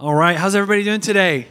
[0.00, 1.48] All right, how's everybody doing today?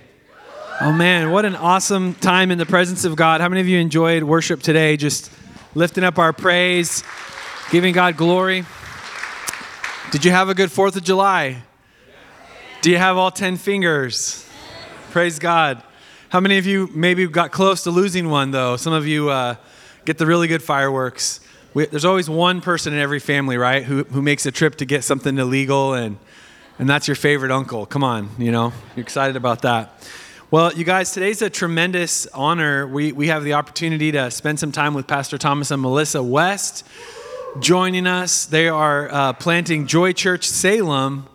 [0.80, 3.42] Oh man, what an awesome time in the presence of God.
[3.42, 4.96] How many of you enjoyed worship today?
[4.96, 5.29] Just
[5.75, 7.04] lifting up our praise,
[7.71, 8.63] giving God glory.
[10.12, 11.62] Did you have a good 4th of July?
[12.79, 14.48] Do you have all 10 fingers?
[15.12, 15.84] Praise God.
[16.29, 18.77] How many of you maybe got close to losing one though?
[18.77, 19.55] Some of you uh,
[20.05, 21.41] get the really good fireworks.
[21.73, 24.86] We, there's always one person in every family, right, who, who makes a trip to
[24.86, 26.18] get something illegal and
[26.79, 27.85] and that's your favorite uncle.
[27.85, 29.93] Come on, you know, you're excited about that.
[30.49, 32.88] Well, you guys, today's a tremendous honor.
[32.88, 36.88] We, we have the opportunity to spend some time with Pastor Thomas and Melissa West
[37.59, 38.45] joining us.
[38.45, 41.27] They are uh, planting Joy Church Salem,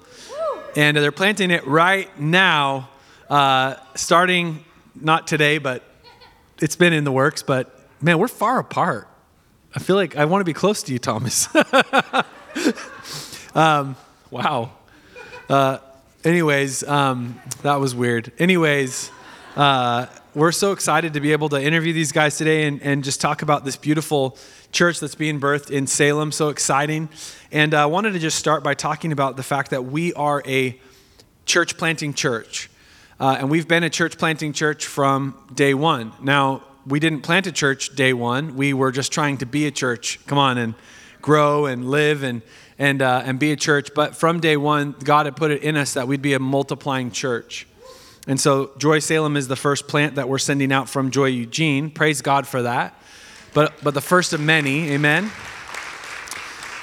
[0.77, 2.89] and they're planting it right now,
[3.29, 4.65] uh, starting
[4.99, 5.83] not today, but
[6.61, 7.43] it's been in the works.
[7.43, 9.09] But man, we're far apart.
[9.75, 11.55] I feel like I want to be close to you, Thomas.
[13.55, 13.95] um,
[14.31, 14.73] wow.
[15.53, 15.79] Uh,
[16.25, 18.33] anyways, um, that was weird.
[18.39, 19.11] Anyways,
[19.55, 23.21] uh, we're so excited to be able to interview these guys today and, and just
[23.21, 24.39] talk about this beautiful
[24.73, 26.33] church that's being birthed in Salem.
[26.33, 27.11] So exciting.
[27.51, 30.43] And I uh, wanted to just start by talking about the fact that we are
[30.47, 30.81] a
[31.45, 32.71] church planting church.
[33.21, 36.15] Uh, and we've been a church planting church from day one.
[36.23, 38.57] Now, we didn't plant a church day one.
[38.57, 40.19] We were just trying to be a church.
[40.27, 40.75] Come on and
[41.21, 42.41] grow and live and
[42.83, 43.91] and, uh, and be a church.
[43.95, 47.13] But from day one, God had put it in us that we'd be a multiplying
[47.13, 47.69] church.
[48.27, 51.91] And so Joy Salem is the first plant that we're sending out from Joy Eugene.
[51.91, 53.01] Praise God for that.
[53.55, 55.31] But, but the first of many, amen.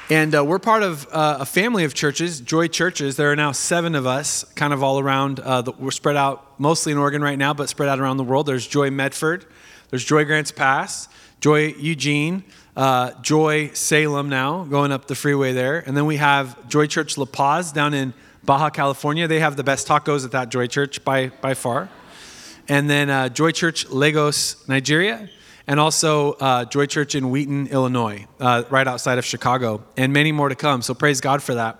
[0.09, 3.17] And uh, we're part of uh, a family of churches, Joy Churches.
[3.17, 5.41] There are now seven of us, kind of all around.
[5.41, 8.23] Uh, the, we're spread out mostly in Oregon right now, but spread out around the
[8.23, 8.45] world.
[8.45, 9.45] There's Joy Medford,
[9.89, 11.09] there's Joy Grants Pass,
[11.41, 15.79] Joy Eugene, uh, Joy Salem now, going up the freeway there.
[15.79, 19.27] And then we have Joy Church La Paz down in Baja California.
[19.27, 21.89] They have the best tacos at that Joy Church by, by far.
[22.67, 25.29] And then uh, Joy Church Lagos, Nigeria.
[25.67, 29.83] And also uh, Joy Church in Wheaton, Illinois, uh, right outside of Chicago.
[29.97, 30.81] And many more to come.
[30.81, 31.79] So praise God for that.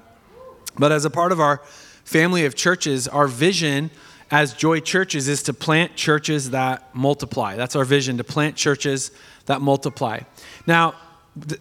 [0.77, 1.61] But as a part of our
[2.03, 3.89] family of churches, our vision
[4.31, 7.55] as Joy Churches is to plant churches that multiply.
[7.55, 9.11] That's our vision, to plant churches
[9.45, 10.21] that multiply.
[10.67, 10.95] Now,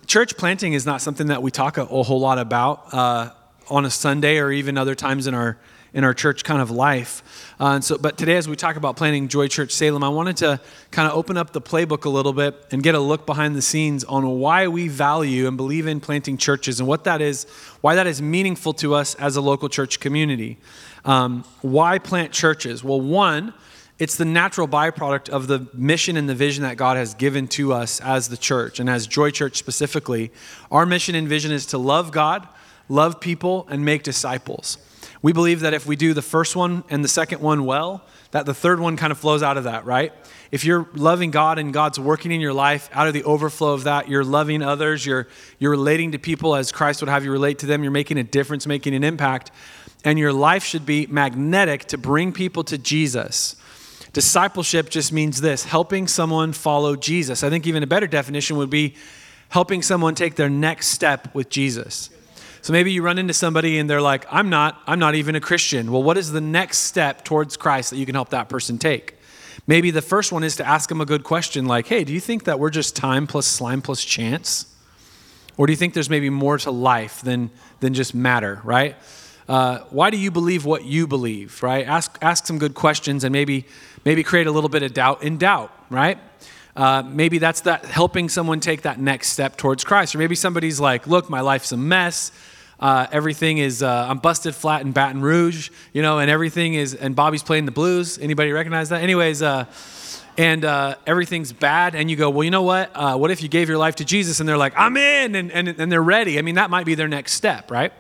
[0.07, 3.31] church planting is not something that we talk a, a whole lot about uh,
[3.71, 5.59] on a Sunday or even other times in our
[5.99, 7.25] in our church kind of life.
[7.59, 10.37] Uh, and so, but today, as we talk about planting Joy Church Salem, I wanted
[10.37, 10.61] to
[10.93, 13.63] kind of open up the playbook a little bit and get a look behind the
[13.63, 17.47] scenes on why we value and believe in planting churches and what that is,
[17.81, 20.57] why that is meaningful to us as a local church community.
[21.05, 22.85] Um, why plant churches?
[22.85, 23.53] Well, one,
[23.99, 27.73] it's the natural byproduct of the mission and the vision that God has given to
[27.73, 30.31] us as the church and as Joy Church specifically.
[30.71, 32.47] Our mission and vision is to love God,
[32.89, 34.79] love people, and make disciples.
[35.21, 38.47] We believe that if we do the first one and the second one well, that
[38.47, 40.13] the third one kind of flows out of that, right?
[40.53, 43.85] If you're loving God and God's working in your life, out of the overflow of
[43.85, 45.27] that, you're loving others, you're,
[45.59, 48.25] you're relating to people as Christ would have you relate to them, you're making a
[48.25, 49.51] difference, making an impact,
[50.05, 53.57] and your life should be magnetic to bring people to Jesus.
[54.13, 57.43] Discipleship just means this helping someone follow Jesus.
[57.43, 58.95] I think even a better definition would be
[59.49, 62.11] helping someone take their next step with Jesus.
[62.69, 65.41] So maybe you run into somebody and they're like, I'm not, I'm not even a
[65.41, 65.91] Christian.
[65.91, 69.15] Well, what is the next step towards Christ that you can help that person take?
[69.67, 72.21] Maybe the first one is to ask them a good question like, hey, do you
[72.21, 74.67] think that we're just time plus slime plus chance?
[75.57, 78.97] Or do you think there's maybe more to life than, than just matter, right?
[79.49, 81.87] Uh, why do you believe what you believe, right?
[81.87, 83.65] Ask, ask some good questions and maybe,
[84.05, 86.19] maybe create a little bit of doubt in doubt, right?
[86.77, 90.15] Uh, maybe that's that helping someone take that next step towards Christ.
[90.15, 92.31] Or maybe somebody's like, look, my life's a mess.
[92.81, 96.95] Uh, everything is, uh, I'm busted flat in Baton Rouge, you know, and everything is,
[96.95, 98.19] and Bobby's playing the blues.
[98.19, 99.03] Anybody recognize that?
[99.03, 99.65] Anyways, uh,
[100.37, 102.93] and uh, everything's bad, and you go, well, you know what?
[102.95, 105.51] Uh, what if you gave your life to Jesus and they're like, I'm in, and,
[105.51, 106.39] and, and they're ready?
[106.39, 107.93] I mean, that might be their next step, right?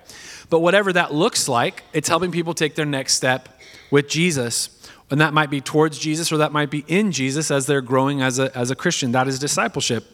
[0.48, 3.48] But whatever that looks like, it's helping people take their next step
[3.90, 4.74] with Jesus.
[5.10, 8.22] And that might be towards Jesus or that might be in Jesus as they're growing
[8.22, 9.12] as a, as a Christian.
[9.12, 10.04] That is discipleship.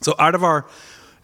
[0.00, 0.66] So out of our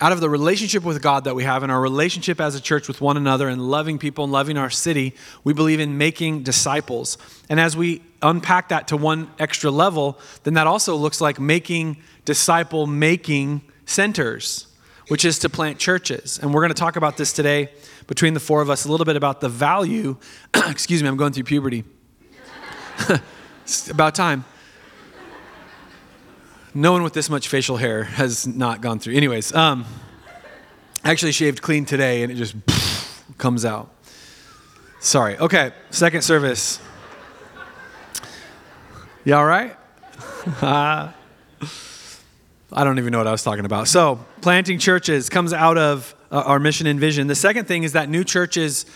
[0.00, 2.86] out of the relationship with God that we have and our relationship as a church
[2.86, 7.18] with one another and loving people and loving our city, we believe in making disciples.
[7.48, 11.96] And as we unpack that to one extra level, then that also looks like making
[12.24, 14.68] disciple making centers,
[15.08, 16.38] which is to plant churches.
[16.40, 17.70] And we're going to talk about this today
[18.06, 20.16] between the four of us a little bit about the value.
[20.54, 21.84] excuse me, I'm going through puberty.
[23.64, 24.44] it's about time.
[26.78, 29.14] No one with this much facial hair has not gone through.
[29.14, 29.84] Anyways, um,
[31.02, 32.54] I actually shaved clean today and it just
[33.36, 33.92] comes out.
[35.00, 35.36] Sorry.
[35.38, 36.78] Okay, second service.
[39.24, 39.76] You all right?
[40.62, 41.10] Uh,
[42.72, 43.88] I don't even know what I was talking about.
[43.88, 47.26] So, planting churches comes out of uh, our mission and vision.
[47.26, 48.86] The second thing is that new churches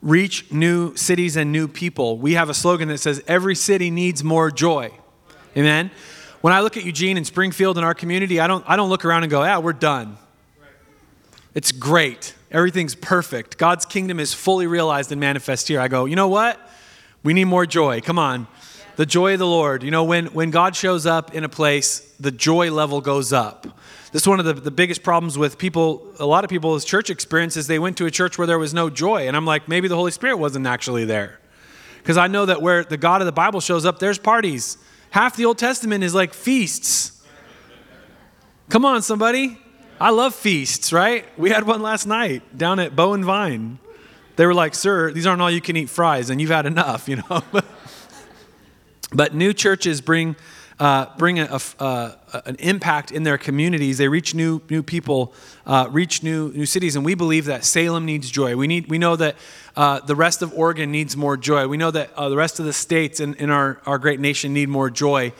[0.00, 2.18] reach new cities and new people.
[2.18, 4.92] We have a slogan that says, Every city needs more joy.
[5.56, 5.90] Amen?
[6.42, 9.04] When I look at Eugene and Springfield and our community, I don't, I don't look
[9.04, 10.18] around and go, Yeah, we're done.
[11.54, 12.34] It's great.
[12.50, 13.58] Everything's perfect.
[13.58, 15.80] God's kingdom is fully realized and manifest here.
[15.80, 16.60] I go, You know what?
[17.22, 18.00] We need more joy.
[18.00, 18.48] Come on.
[18.96, 19.84] The joy of the Lord.
[19.84, 23.66] You know, when, when God shows up in a place, the joy level goes up.
[24.10, 27.08] This is one of the, the biggest problems with people, a lot of people's church
[27.08, 27.68] experiences.
[27.68, 29.28] They went to a church where there was no joy.
[29.28, 31.38] And I'm like, maybe the Holy Spirit wasn't actually there.
[31.98, 34.76] Because I know that where the God of the Bible shows up, there's parties.
[35.12, 37.22] Half the Old Testament is like feasts.
[38.70, 39.58] Come on, somebody.
[40.00, 41.26] I love feasts, right?
[41.38, 43.78] We had one last night down at Bow and Vine.
[44.36, 47.08] They were like, sir, these aren't all you can eat fries, and you've had enough,
[47.10, 47.42] you know?
[49.12, 50.34] but new churches bring
[50.82, 53.98] uh, bring a, a, uh, an impact in their communities.
[53.98, 55.32] They reach new, new people,
[55.64, 56.96] uh, reach new, new cities.
[56.96, 58.56] And we believe that Salem needs joy.
[58.56, 59.36] We, need, we know that
[59.76, 61.68] uh, the rest of Oregon needs more joy.
[61.68, 64.52] We know that uh, the rest of the states in, in our, our great nation
[64.52, 65.32] need more joy.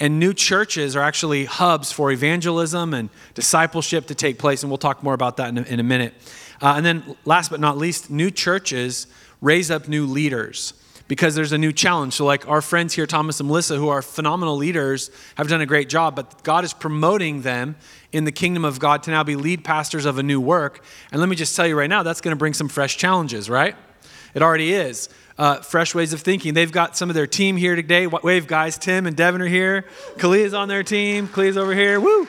[0.00, 4.64] And new churches are actually hubs for evangelism and discipleship to take place.
[4.64, 6.12] And we'll talk more about that in a, in a minute.
[6.60, 9.06] And then, last but not least, new churches
[9.40, 10.72] raise up new leaders
[11.08, 12.12] because there's a new challenge.
[12.12, 15.66] So, like our friends here, Thomas and Melissa, who are phenomenal leaders, have done a
[15.66, 17.76] great job, but God is promoting them
[18.12, 20.84] in the kingdom of God to now be lead pastors of a new work.
[21.10, 23.50] And let me just tell you right now, that's going to bring some fresh challenges,
[23.50, 23.74] right?
[24.34, 25.08] It already is.
[25.38, 26.52] Uh, fresh ways of thinking.
[26.52, 28.06] They've got some of their team here today.
[28.06, 29.84] Wave guys, Tim and Devin are here.
[30.16, 31.28] Kalia's on their team.
[31.28, 32.00] Kalia's over here.
[32.00, 32.26] Woo!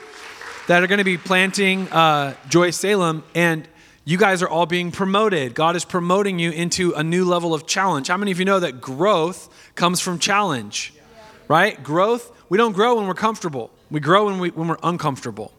[0.68, 3.24] That are going to be planting uh, Joy Salem.
[3.34, 3.66] And
[4.10, 5.54] you guys are all being promoted.
[5.54, 8.08] God is promoting you into a new level of challenge.
[8.08, 10.92] How many of you know that growth comes from challenge?
[11.46, 11.80] Right?
[11.80, 13.70] Growth, we don't grow when we're comfortable.
[13.88, 15.52] We grow when, we, when we're uncomfortable.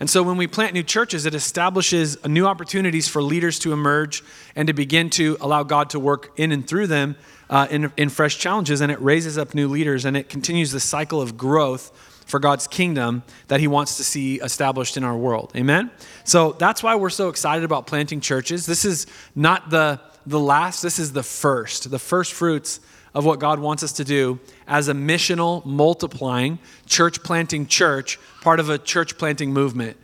[0.00, 4.24] And so when we plant new churches, it establishes new opportunities for leaders to emerge
[4.56, 7.14] and to begin to allow God to work in and through them
[7.48, 8.80] uh, in, in fresh challenges.
[8.80, 11.92] And it raises up new leaders and it continues the cycle of growth
[12.26, 15.52] for God's kingdom that He wants to see established in our world.
[15.56, 15.90] Amen?
[16.24, 18.66] So that's why we're so excited about planting churches.
[18.66, 22.80] This is not the, the last, this is the first, the first fruits
[23.14, 28.58] of what God wants us to do as a missional, multiplying, church planting church, part
[28.58, 29.96] of a church planting movement.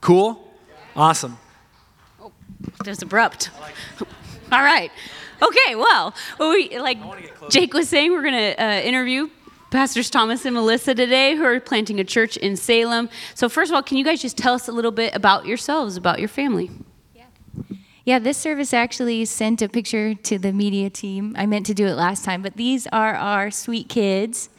[0.00, 0.42] Cool?
[0.96, 1.38] Awesome.
[2.20, 2.32] Oh,
[2.84, 3.50] that's abrupt.
[4.52, 4.90] All right.
[5.42, 6.98] Okay, well, we, like
[7.50, 9.28] Jake was saying, we're going to uh, interview
[9.70, 13.08] Pastors Thomas and Melissa today who are planting a church in Salem.
[13.34, 15.96] So, first of all, can you guys just tell us a little bit about yourselves,
[15.96, 16.70] about your family?
[17.14, 17.24] Yeah.
[18.04, 21.34] Yeah, this service actually sent a picture to the media team.
[21.36, 24.50] I meant to do it last time, but these are our sweet kids.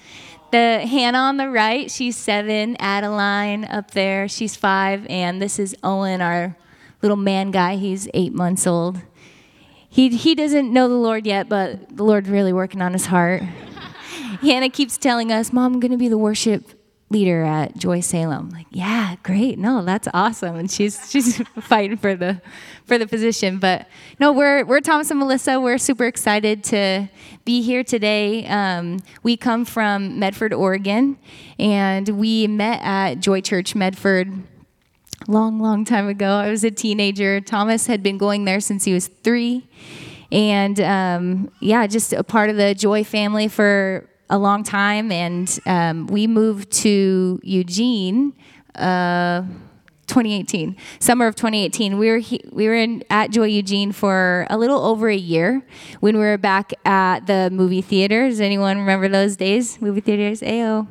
[0.51, 2.75] The Hannah on the right, she's seven.
[2.77, 5.07] Adeline up there, she's five.
[5.09, 6.57] And this is Owen, our
[7.01, 7.77] little man guy.
[7.77, 9.00] He's eight months old.
[9.89, 13.44] He, he doesn't know the Lord yet, but the Lord's really working on his heart.
[14.42, 16.78] Hannah keeps telling us, Mom, I'm going to be the worship
[17.10, 18.50] leader at Joy Salem.
[18.50, 19.57] Like, yeah, great.
[19.57, 20.56] No, that's awesome.
[20.56, 22.42] And she's she's fighting for the
[22.86, 23.60] for the position.
[23.60, 23.88] But
[24.19, 25.60] no, we're we're Thomas and Melissa.
[25.60, 27.10] We're super excited to
[27.45, 28.45] be here today.
[28.48, 31.18] Um, we come from Medford, Oregon,
[31.57, 34.44] and we met at Joy Church Medford.
[35.28, 36.30] Long, long time ago.
[36.30, 37.42] I was a teenager.
[37.42, 39.68] Thomas had been going there since he was three.
[40.31, 45.60] And um, yeah, just a part of the Joy family for a long time, and
[45.66, 48.34] um, we moved to Eugene.
[48.76, 49.44] Uh,
[50.07, 51.97] 2018, summer of 2018.
[51.97, 55.61] We were he, we were in at Joy Eugene for a little over a year
[55.99, 58.40] when we were back at the movie theaters.
[58.40, 59.80] Anyone remember those days?
[59.81, 60.87] Movie theaters, Ayo.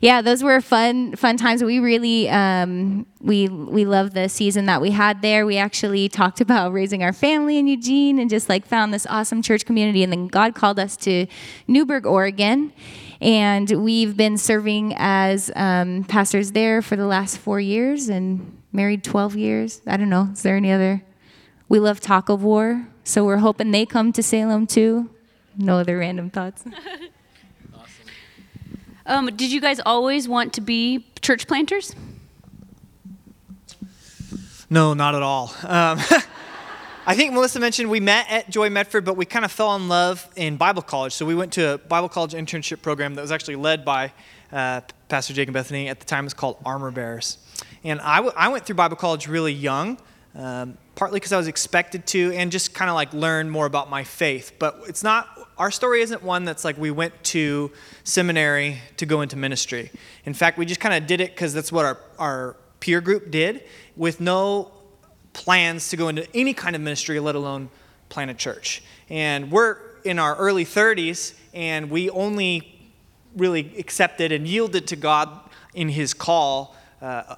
[0.00, 1.62] Yeah, those were fun fun times.
[1.62, 5.44] We really um, we we loved the season that we had there.
[5.44, 9.42] We actually talked about raising our family in Eugene and just like found this awesome
[9.42, 10.02] church community.
[10.02, 11.26] And then God called us to
[11.66, 12.72] Newberg, Oregon.
[13.20, 19.04] And we've been serving as um, pastors there for the last four years and married
[19.04, 19.80] 12 years.
[19.86, 20.30] I don't know.
[20.32, 21.02] Is there any other?
[21.68, 25.10] We love Taco War, so we're hoping they come to Salem too.
[25.56, 26.64] No other random thoughts.
[26.66, 27.90] awesome.
[29.06, 31.96] Um, did you guys always want to be church planters?
[34.68, 35.52] No, not at all.
[35.64, 35.98] Um,
[37.06, 39.88] I think Melissa mentioned we met at Joy Medford, but we kind of fell in
[39.88, 41.12] love in Bible college.
[41.12, 44.12] So we went to a Bible college internship program that was actually led by
[44.52, 45.88] uh, Pastor Jake and Bethany.
[45.88, 47.38] At the time, it was called Armor Bearers.
[47.84, 49.98] And I, w- I went through Bible college really young.
[50.34, 53.88] um, partly because I was expected to, and just kind of like learn more about
[53.88, 54.52] my faith.
[54.58, 57.72] But it's not, our story isn't one that's like we went to
[58.04, 59.90] seminary to go into ministry.
[60.24, 63.30] In fact, we just kind of did it because that's what our, our peer group
[63.30, 63.64] did
[63.96, 64.72] with no
[65.32, 67.70] plans to go into any kind of ministry, let alone
[68.08, 68.82] plant a church.
[69.08, 72.78] And we're in our early 30s, and we only
[73.36, 75.28] really accepted and yielded to God
[75.74, 77.36] in His call uh,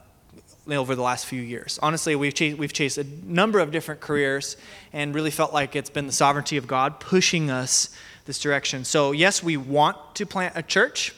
[0.69, 1.79] over the last few years.
[1.83, 4.57] Honestly, we've chased, we've chased a number of different careers
[4.93, 8.85] and really felt like it's been the sovereignty of God pushing us this direction.
[8.85, 11.15] So, yes, we want to plant a church,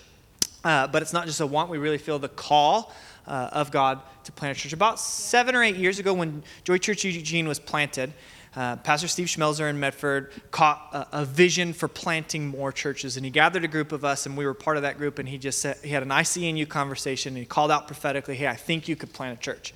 [0.64, 2.94] uh, but it's not just a want, we really feel the call
[3.26, 4.72] uh, of God to plant a church.
[4.72, 8.12] About seven or eight years ago, when Joy Church Eugene was planted,
[8.56, 13.24] uh, Pastor Steve Schmelzer in Medford caught a, a, vision for planting more churches, and
[13.24, 15.18] he gathered a group of us, and we were part of that group.
[15.18, 18.46] And he just said, he had an ICNU conversation, and he called out prophetically, "Hey,
[18.46, 19.74] I think you could plant a church."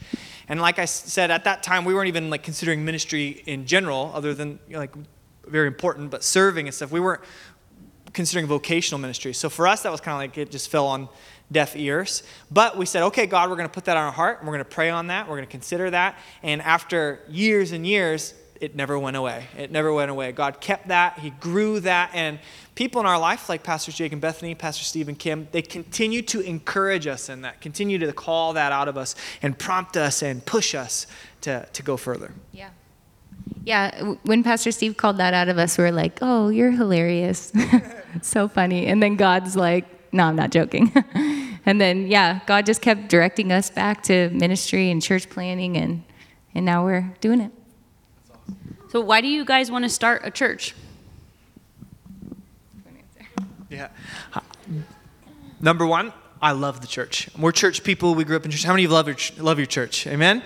[0.48, 4.12] And like I said, at that time, we weren't even like considering ministry in general,
[4.14, 4.94] other than you know, like
[5.46, 6.92] very important, but serving and stuff.
[6.92, 7.22] We weren't
[8.12, 9.32] considering vocational ministry.
[9.32, 11.08] So for us, that was kind of like it just fell on
[11.50, 12.22] deaf ears.
[12.50, 14.40] But we said, okay, God, we're going to put that on our heart.
[14.42, 15.28] We're going to pray on that.
[15.28, 16.18] We're going to consider that.
[16.42, 19.46] And after years and years, it never went away.
[19.56, 20.32] It never went away.
[20.32, 21.18] God kept that.
[21.18, 22.10] He grew that.
[22.12, 22.38] And
[22.74, 26.22] people in our life, like Pastor Jake and Bethany, Pastor Steve and Kim, they continue
[26.22, 30.22] to encourage us in that, continue to call that out of us and prompt us
[30.22, 31.06] and push us
[31.42, 32.32] to, to go further.
[32.52, 32.70] Yeah.
[33.64, 37.52] Yeah, when Pastor Steve called that out of us, we were like, oh, you're hilarious.
[38.22, 38.86] so funny.
[38.86, 40.92] And then God's like, no, I'm not joking.
[41.66, 46.02] and then, yeah, God just kept directing us back to ministry and church planting, and,
[46.54, 47.52] and now we're doing it.
[48.90, 50.74] So, why do you guys want to start a church?
[53.70, 53.88] Yeah.
[55.60, 57.28] Number one, I love the church.
[57.38, 58.14] We're church people.
[58.14, 58.64] We grew up in church.
[58.64, 60.06] How many of you love your, love your church?
[60.06, 60.42] Amen?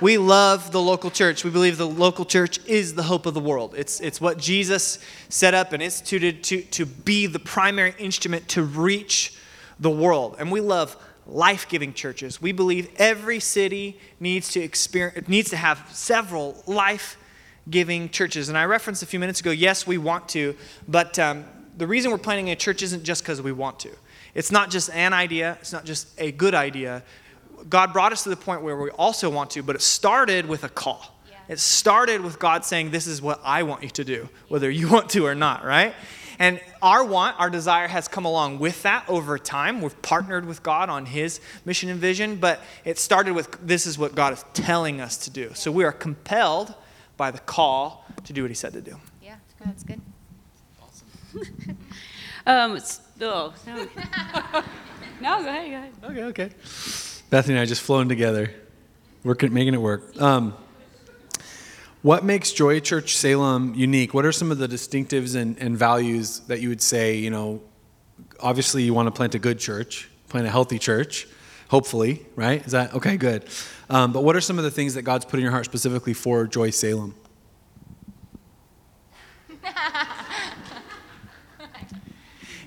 [0.00, 1.44] We love the local church.
[1.44, 3.74] We believe the local church is the hope of the world.
[3.76, 8.62] It's, it's what Jesus set up and instituted to, to be the primary instrument to
[8.62, 9.36] reach
[9.78, 10.36] the world.
[10.38, 12.40] And we love life giving churches.
[12.40, 17.16] We believe every city needs to, experience, needs to have several life
[17.70, 18.48] giving churches.
[18.48, 20.56] And I referenced a few minutes ago, yes, we want to,
[20.88, 21.44] but um,
[21.76, 23.90] the reason we're planting a church isn't just because we want to.
[24.34, 27.02] It's not just an idea, it's not just a good idea.
[27.68, 30.64] God brought us to the point where we also want to, but it started with
[30.64, 31.20] a call.
[31.30, 31.36] Yeah.
[31.48, 34.88] It started with God saying, This is what I want you to do, whether you
[34.90, 35.94] want to or not, right?
[36.38, 39.80] And our want, our desire has come along with that over time.
[39.80, 43.98] We've partnered with God on His mission and vision, but it started with this is
[43.98, 45.52] what God is telling us to do.
[45.54, 46.74] So we are compelled
[47.16, 48.98] by the call to do what he said to do.
[49.22, 50.00] Yeah, that's good.
[50.80, 51.06] Awesome.
[52.46, 52.78] um,
[53.20, 53.88] oh, no.
[55.20, 55.92] no, go ahead, go ahead.
[56.04, 56.50] Okay, okay.
[57.30, 58.52] Bethany and I just flowing together,
[59.24, 60.20] working, making it work.
[60.20, 60.54] Um,
[62.02, 64.12] what makes Joy Church Salem unique?
[64.12, 67.62] What are some of the distinctives and, and values that you would say, you know,
[68.40, 71.28] obviously you want to plant a good church, plant a healthy church,
[71.72, 72.64] hopefully, right?
[72.66, 73.16] Is that okay?
[73.16, 73.46] Good.
[73.88, 76.12] Um, but what are some of the things that God's put in your heart specifically
[76.12, 77.14] for Joy Salem?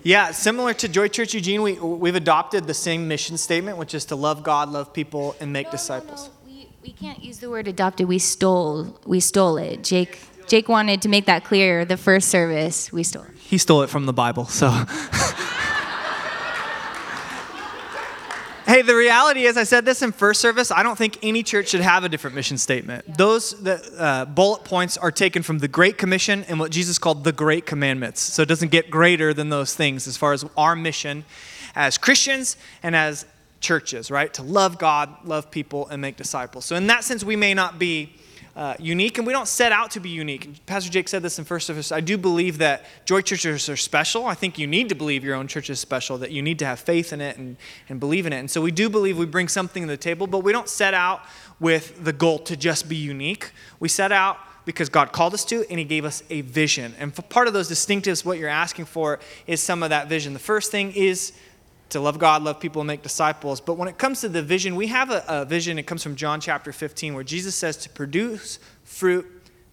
[0.03, 4.05] yeah, similar to Joy Church Eugene, we, we've adopted the same mission statement, which is
[4.05, 6.31] to love God, love people, and make no, disciples.
[6.47, 6.55] No, no.
[6.55, 8.07] We, we can't use the word adopted.
[8.07, 9.83] We stole, we stole it.
[9.83, 12.91] Jake, Jake wanted to make that clear the first service.
[12.91, 13.37] We stole it.
[13.37, 14.71] He stole it from the Bible, so.
[18.75, 20.69] Hey, the reality is, I said this in first service.
[20.69, 23.05] I don't think any church should have a different mission statement.
[23.07, 23.13] Yeah.
[23.17, 27.23] Those the, uh, bullet points are taken from the Great Commission and what Jesus called
[27.23, 28.19] the Great Commandments.
[28.19, 31.23] So it doesn't get greater than those things as far as our mission
[31.73, 33.25] as Christians and as
[33.61, 34.33] churches, right?
[34.33, 36.65] To love God, love people, and make disciples.
[36.65, 38.13] So in that sense, we may not be
[38.55, 40.65] uh, unique, and we don't set out to be unique.
[40.65, 41.91] Pastor Jake said this in first service.
[41.91, 44.25] I do believe that joy churches are special.
[44.25, 46.65] I think you need to believe your own church is special, that you need to
[46.65, 47.57] have faith in it and,
[47.89, 48.37] and believe in it.
[48.37, 50.93] And so we do believe we bring something to the table, but we don't set
[50.93, 51.21] out
[51.59, 53.51] with the goal to just be unique.
[53.81, 56.95] We set out because God called us to, and He gave us a vision.
[56.97, 60.31] And part of those distinctives, what you're asking for, is some of that vision.
[60.31, 61.33] The first thing is
[61.89, 63.61] to love God, love people, and make disciples.
[63.61, 65.77] But when it comes to the vision, we have a, a, vision.
[65.77, 69.25] It comes from John chapter 15, where Jesus says to produce fruit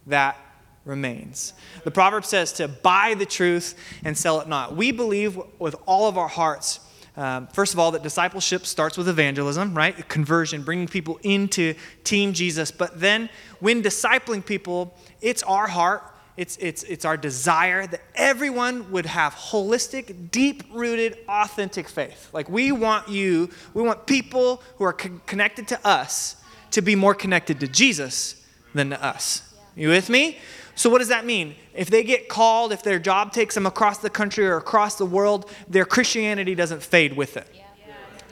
[0.07, 0.37] that
[0.85, 1.55] remains.
[1.85, 4.77] The proverb says to buy the truth and sell it not.
[4.77, 6.81] We believe with all of our hearts.
[7.17, 10.09] Um, first of all, that discipleship starts with evangelism, right?
[10.09, 12.71] Conversion, bringing people into Team Jesus.
[12.71, 13.29] But then,
[13.61, 16.03] when discipling people, it's our heart
[16.37, 22.31] it's, it's, it's our desire that everyone would have holistic, deep rooted, authentic faith.
[22.33, 26.37] Like, we want you, we want people who are co- connected to us
[26.71, 28.43] to be more connected to Jesus,
[28.75, 29.43] than to us.
[29.77, 30.39] You with me?
[30.75, 31.55] So, what does that mean?
[31.75, 35.07] If they get called, if their job takes them across the country or across the
[35.07, 37.47] world, their Christianity doesn't fade with it.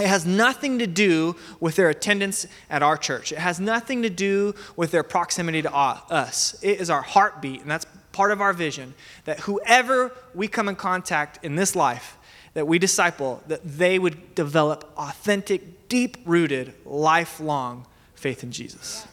[0.01, 3.33] It has nothing to do with their attendance at our church.
[3.33, 6.59] It has nothing to do with their proximity to us.
[6.63, 10.77] It is our heartbeat, and that's part of our vision that whoever we come in
[10.77, 12.17] contact in this life,
[12.55, 19.07] that we disciple, that they would develop authentic, deep rooted, lifelong faith in Jesus.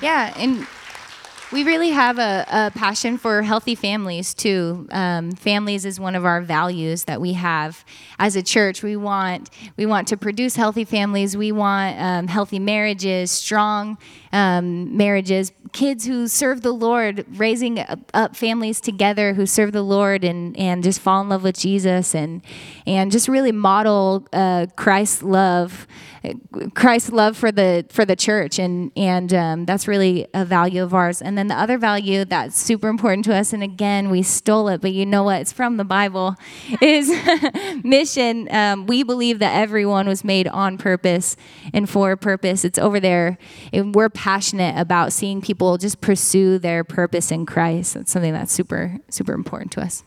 [0.00, 0.66] Yeah, and
[1.50, 4.86] we really have a, a passion for healthy families too.
[4.90, 7.84] Um, families is one of our values that we have
[8.18, 8.82] as a church.
[8.82, 11.36] We want we want to produce healthy families.
[11.36, 13.96] We want um, healthy marriages, strong
[14.32, 17.78] um, marriages, kids who serve the Lord, raising
[18.12, 22.14] up families together who serve the Lord and and just fall in love with Jesus
[22.14, 22.42] and
[22.86, 25.86] and just really model uh, Christ's love.
[26.74, 30.92] Christ's love for the for the church, and and um, that's really a value of
[30.92, 31.22] ours.
[31.22, 34.80] And then the other value that's super important to us, and again we stole it,
[34.80, 35.40] but you know what?
[35.40, 36.36] It's from the Bible.
[36.82, 37.10] Is
[37.84, 38.48] mission.
[38.50, 41.36] Um, we believe that everyone was made on purpose
[41.72, 42.64] and for a purpose.
[42.64, 43.38] It's over there,
[43.72, 47.94] and we're passionate about seeing people just pursue their purpose in Christ.
[47.94, 50.02] That's something that's super super important to us.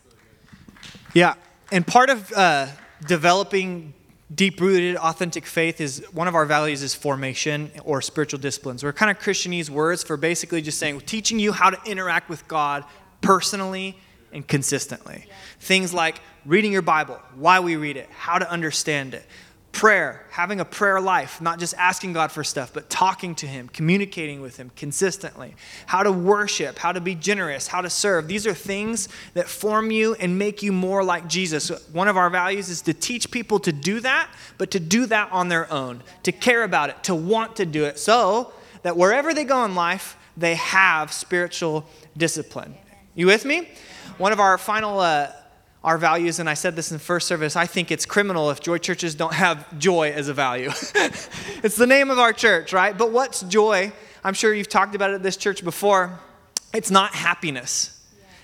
[1.14, 1.34] Yeah,
[1.70, 2.68] and part of uh,
[3.06, 3.94] developing
[4.34, 8.84] deep rooted, authentic faith is one of our values is formation or spiritual disciplines.
[8.84, 12.46] We're kind of Christianese words for basically just saying teaching you how to interact with
[12.48, 12.84] God
[13.20, 13.98] personally
[14.32, 15.26] and consistently.
[15.60, 19.24] Things like reading your Bible, why we read it, how to understand it,
[19.72, 23.68] prayer, having a prayer life, not just asking God for stuff, but talking to Him,
[23.68, 25.54] communicating with Him consistently,
[25.86, 28.28] how to worship, how to be generous, how to serve.
[28.28, 31.70] These are things that form you and make you more like Jesus.
[31.88, 35.32] One of our values is to teach people to do that, but to do that
[35.32, 38.52] on their own, to care about it, to want to do it, so
[38.82, 41.86] that wherever they go in life, they have spiritual
[42.16, 42.74] discipline.
[43.14, 43.68] You with me?
[44.18, 45.00] One of our final.
[45.00, 45.32] Uh,
[45.84, 48.78] our values, and I said this in first service, I think it's criminal if joy
[48.78, 50.70] churches don't have joy as a value.
[50.94, 52.96] it's the name of our church, right?
[52.96, 53.92] But what's joy?
[54.22, 56.20] I'm sure you've talked about it at this church before.
[56.72, 58.00] It's not happiness,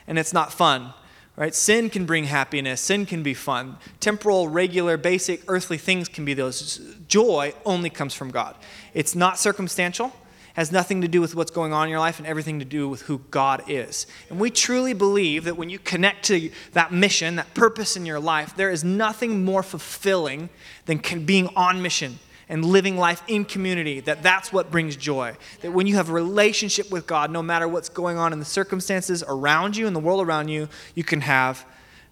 [0.09, 0.93] and it's not fun,
[1.37, 1.55] right?
[1.55, 3.77] Sin can bring happiness, sin can be fun.
[4.01, 6.79] Temporal, regular, basic, earthly things can be those.
[7.07, 8.57] Joy only comes from God.
[8.95, 10.13] It's not circumstantial
[10.59, 12.89] has nothing to do with what's going on in your life and everything to do
[12.89, 14.09] with who God is.
[14.29, 18.19] And we truly believe that when you connect to that mission, that purpose in your
[18.19, 20.49] life, there is nothing more fulfilling
[20.87, 22.19] than being on mission
[22.49, 25.37] and living life in community that that's what brings joy.
[25.61, 28.45] That when you have a relationship with god no matter what's going on in the
[28.45, 31.65] circumstances around you and the world around you you can have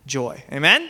[0.07, 0.45] joy.
[0.53, 0.89] Amen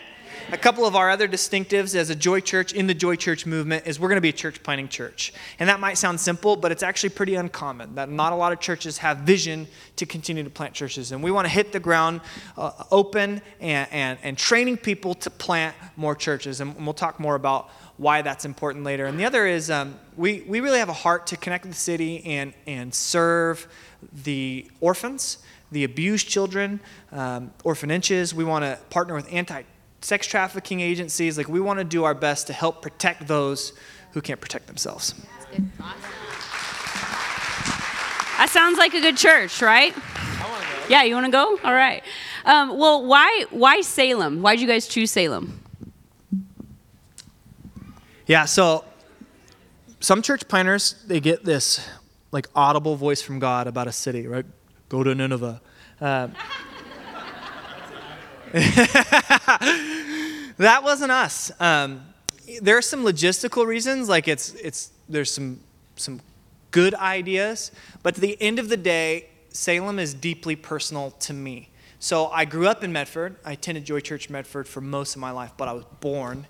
[0.53, 3.87] a couple of our other distinctives as a Joy Church in the Joy Church movement
[3.87, 5.33] is we're going to be a church planting church.
[5.59, 8.61] And that might sound simple, but it's actually pretty uncommon that not a lot of
[8.61, 11.11] churches have vision to continue to plant churches.
[11.11, 12.21] And we want to hit the ground
[12.57, 16.61] uh, open and, and, and training people to plant more churches.
[16.61, 19.07] And we'll talk more about why that's important later.
[19.07, 22.25] And the other is um, we, we really have a heart to connect the city
[22.25, 23.67] and, and serve
[24.13, 25.39] the orphans,
[25.73, 26.79] the abused children,
[27.11, 28.33] um, orphanages.
[28.33, 29.63] We want to partner with anti
[30.07, 31.37] sex trafficking agencies.
[31.37, 33.73] Like, we want to do our best to help protect those
[34.13, 35.15] who can't protect themselves.
[38.39, 39.93] That sounds like a good church, right?
[40.89, 41.59] Yeah, you want to go?
[41.65, 42.05] All right.
[42.45, 44.43] Um, well, why why Salem?
[44.43, 45.61] Why did you guys choose Salem?
[48.27, 48.85] Yeah, so
[49.99, 51.85] some church planters they get this
[52.31, 54.47] like audible voice from God about a city, right?
[54.89, 55.61] Go to Nineveh.
[56.01, 56.29] Uh,
[60.57, 61.51] that wasn't us.
[61.61, 62.03] Um,
[62.63, 65.61] there are some logistical reasons, like it's it's there's some
[65.97, 66.21] some
[66.71, 71.71] good ideas, but at the end of the day, Salem is deeply personal to me.
[71.99, 73.37] So I grew up in Medford.
[73.45, 76.47] I attended Joy Church Medford for most of my life, but I was born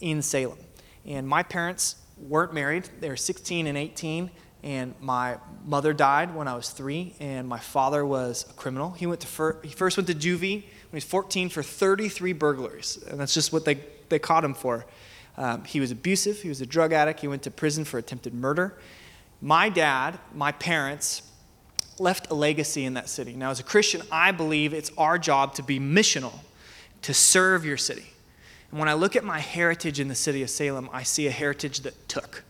[0.00, 0.58] in Salem.
[1.04, 2.88] And my parents weren't married.
[3.00, 4.30] They were 16 and 18,
[4.62, 8.92] and my mother died when I was three, and my father was a criminal.
[8.92, 12.34] He went to fir- he first went to juvie when he was 14 for 33
[12.34, 14.84] burglaries, and that's just what they, they caught him for.
[15.38, 18.34] Um, he was abusive, he was a drug addict, he went to prison for attempted
[18.34, 18.78] murder.
[19.40, 21.22] My dad, my parents,
[21.98, 23.32] left a legacy in that city.
[23.32, 26.40] Now, as a Christian, I believe it's our job to be missional,
[27.00, 28.10] to serve your city.
[28.70, 31.30] And when I look at my heritage in the city of Salem, I see a
[31.30, 32.44] heritage that took,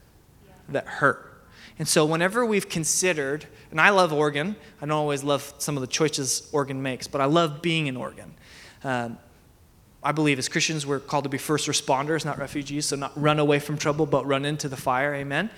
[0.68, 1.31] that hurt.
[1.79, 5.81] And so, whenever we've considered, and I love Oregon, I don't always love some of
[5.81, 8.35] the choices Oregon makes, but I love being in Oregon.
[8.85, 9.18] Um,
[10.03, 13.38] I believe as Christians, we're called to be first responders, not refugees, so not run
[13.38, 15.14] away from trouble, but run into the fire.
[15.14, 15.48] Amen.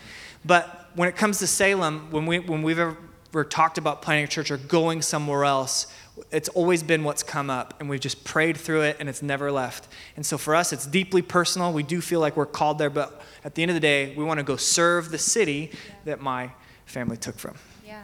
[0.44, 4.28] But when it comes to Salem, when, we, when we've ever talked about planting a
[4.28, 5.86] church or going somewhere else,
[6.30, 9.50] it's always been what's come up, and we've just prayed through it, and it's never
[9.50, 9.88] left.
[10.16, 11.72] And so for us, it's deeply personal.
[11.72, 14.24] We do feel like we're called there, but at the end of the day, we
[14.24, 15.72] want to go serve the city
[16.04, 16.50] that my
[16.86, 17.56] family took from.
[17.84, 18.02] Yeah.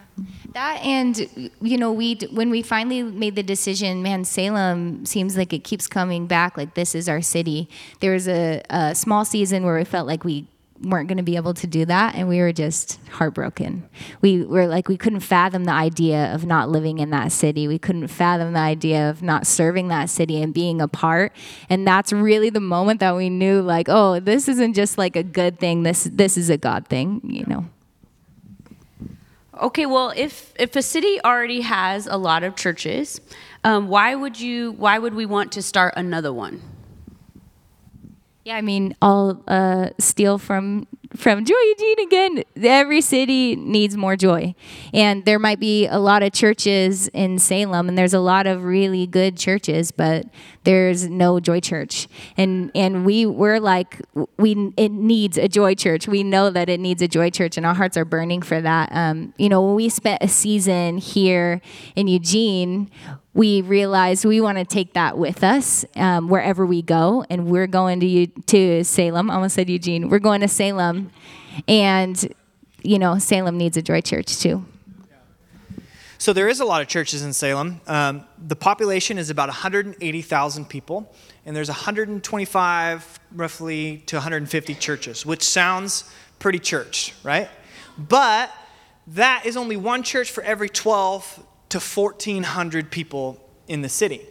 [0.53, 5.53] That and you know we when we finally made the decision, man, Salem seems like
[5.53, 6.55] it keeps coming back.
[6.55, 7.67] Like this is our city.
[7.99, 10.45] There was a, a small season where we felt like we
[10.83, 13.87] weren't going to be able to do that and we were just heartbroken
[14.21, 17.77] we were like we couldn't fathom the idea of not living in that city we
[17.77, 21.31] couldn't fathom the idea of not serving that city and being a part
[21.69, 25.23] and that's really the moment that we knew like oh this isn't just like a
[25.23, 27.65] good thing this this is a god thing you know
[29.61, 33.21] Okay, well, if if a city already has a lot of churches,
[33.63, 34.71] um, why would you?
[34.71, 36.61] Why would we want to start another one?
[38.43, 42.43] Yeah, I mean, I'll uh, steal from from Joy Eugene again.
[42.55, 44.55] Every city needs more joy,
[44.93, 48.63] and there might be a lot of churches in Salem, and there's a lot of
[48.63, 50.25] really good churches, but
[50.63, 54.01] there's no Joy Church, and and we we're like
[54.37, 56.07] we it needs a Joy Church.
[56.07, 58.89] We know that it needs a Joy Church, and our hearts are burning for that.
[58.91, 61.61] Um, you know, when we spent a season here
[61.95, 62.89] in Eugene
[63.33, 67.67] we realized we want to take that with us um, wherever we go, and we're
[67.67, 69.31] going to to Salem.
[69.31, 70.09] I almost said Eugene.
[70.09, 71.11] We're going to Salem,
[71.67, 72.33] and
[72.83, 74.65] you know Salem needs a Joy Church too.
[76.17, 77.81] So there is a lot of churches in Salem.
[77.87, 81.11] Um, the population is about 180,000 people,
[81.47, 87.49] and there's 125, roughly, to 150 churches, which sounds pretty church, right?
[87.97, 88.51] But
[89.07, 94.21] that is only one church for every 12 to 1,400 people in the city.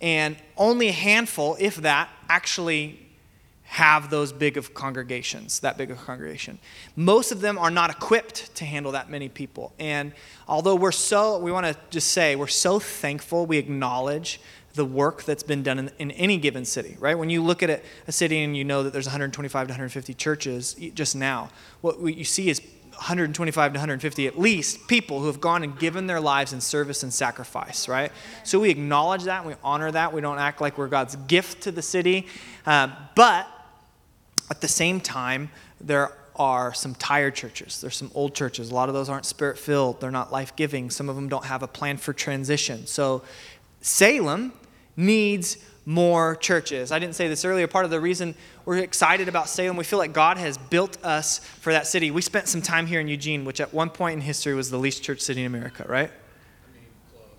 [0.00, 3.00] And only a handful, if that, actually
[3.64, 6.58] have those big of congregations, that big of congregation.
[6.96, 9.74] Most of them are not equipped to handle that many people.
[9.78, 10.12] And
[10.46, 14.40] although we're so, we want to just say, we're so thankful, we acknowledge
[14.74, 17.18] the work that's been done in, in any given city, right?
[17.18, 20.14] When you look at a, a city and you know that there's 125 to 150
[20.14, 21.50] churches just now,
[21.80, 22.62] what you see is
[22.98, 27.04] 125 to 150 at least people who have gone and given their lives in service
[27.04, 28.10] and sacrifice, right?
[28.42, 30.12] So we acknowledge that, we honor that.
[30.12, 32.26] We don't act like we're God's gift to the city.
[32.66, 33.46] Uh, but
[34.50, 37.80] at the same time, there are some tired churches.
[37.80, 38.70] There's some old churches.
[38.70, 40.90] A lot of those aren't spirit filled, they're not life giving.
[40.90, 42.86] Some of them don't have a plan for transition.
[42.88, 43.22] So
[43.80, 44.52] Salem
[44.98, 45.56] needs
[45.86, 46.92] more churches.
[46.92, 47.66] I didn't say this earlier.
[47.66, 48.34] Part of the reason
[48.66, 52.10] we're excited about Salem, we feel like God has built us for that city.
[52.10, 54.76] We spent some time here in Eugene, which at one point in history was the
[54.76, 56.10] least church city in America, right?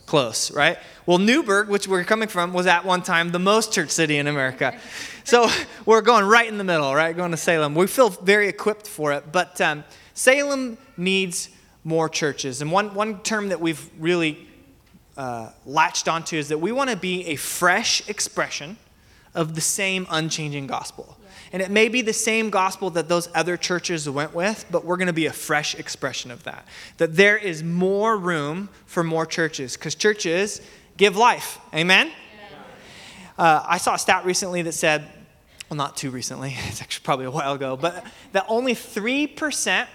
[0.10, 0.50] close.
[0.52, 0.80] right?
[1.06, 4.26] Well, Newberg, which we're coming from, was at one time the most church city in
[4.26, 4.76] America.
[5.24, 5.48] So
[5.86, 7.16] we're going right in the middle, right?
[7.16, 7.76] Going to Salem.
[7.76, 9.32] We feel very equipped for it.
[9.32, 9.84] But um,
[10.16, 11.50] Salem needs
[11.84, 12.62] more churches.
[12.64, 14.49] And one, one term that we've really
[15.20, 18.78] uh, latched onto is that we want to be a fresh expression
[19.36, 21.18] of the same unchanging gospel.
[21.22, 21.30] Yeah.
[21.52, 24.96] And it may be the same gospel that those other churches went with, but we're
[24.96, 26.66] going to be a fresh expression of that.
[26.98, 30.62] That there is more room for more churches because churches
[30.96, 31.60] give life.
[31.74, 32.08] Amen?
[32.08, 33.44] Yeah.
[33.44, 35.06] Uh, I saw a stat recently that said,
[35.70, 39.86] well, not too recently, it's actually probably a while ago, but that only 3%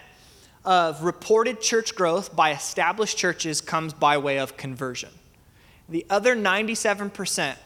[0.65, 5.11] of reported church growth by established churches comes by way of conversion.
[5.89, 7.57] The other 97%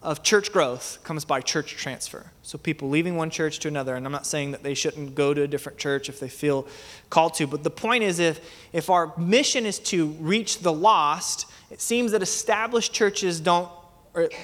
[0.00, 2.30] of church growth comes by church transfer.
[2.42, 3.96] So people leaving one church to another.
[3.96, 6.68] And I'm not saying that they shouldn't go to a different church if they feel
[7.10, 7.48] called to.
[7.48, 8.40] But the point is if,
[8.72, 13.68] if our mission is to reach the lost, it seems that established churches don't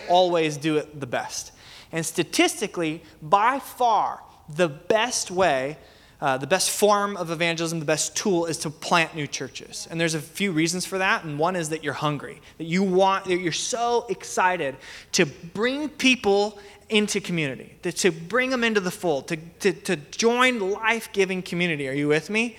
[0.09, 1.53] always do it the best.
[1.93, 5.79] And statistically, by far, the best way
[6.25, 9.87] uh, the best form of evangelism, the best tool is to plant new churches.
[9.91, 11.23] And there's a few reasons for that.
[11.23, 14.75] And one is that you're hungry, that you want, that you're so excited
[15.13, 16.59] to bring people
[16.89, 21.43] into community, to, to bring them into the fold, to, to, to join life giving
[21.43, 21.91] community.
[21.91, 22.57] Are you with me?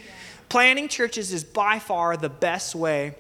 [0.48, 3.16] Planting churches is by far the best way